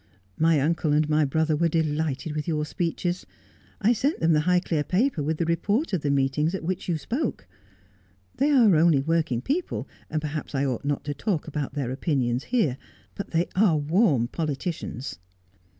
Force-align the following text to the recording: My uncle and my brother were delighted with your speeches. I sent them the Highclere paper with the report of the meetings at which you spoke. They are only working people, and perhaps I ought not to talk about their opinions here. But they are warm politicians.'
My 0.39 0.59
uncle 0.59 0.93
and 0.93 1.07
my 1.07 1.25
brother 1.25 1.55
were 1.55 1.67
delighted 1.69 2.35
with 2.35 2.47
your 2.47 2.65
speeches. 2.65 3.23
I 3.79 3.93
sent 3.93 4.19
them 4.19 4.33
the 4.33 4.39
Highclere 4.39 4.87
paper 4.87 5.21
with 5.21 5.37
the 5.37 5.45
report 5.45 5.93
of 5.93 6.01
the 6.01 6.09
meetings 6.09 6.55
at 6.55 6.63
which 6.63 6.89
you 6.89 6.97
spoke. 6.97 7.47
They 8.37 8.49
are 8.49 8.75
only 8.75 8.99
working 8.99 9.43
people, 9.43 9.87
and 10.09 10.19
perhaps 10.19 10.55
I 10.55 10.65
ought 10.65 10.85
not 10.85 11.03
to 11.03 11.13
talk 11.13 11.47
about 11.47 11.75
their 11.75 11.91
opinions 11.91 12.45
here. 12.45 12.79
But 13.13 13.29
they 13.29 13.45
are 13.55 13.77
warm 13.77 14.27
politicians.' 14.27 15.19